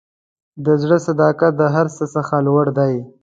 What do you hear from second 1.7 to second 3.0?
هر څه څخه لوړ دی.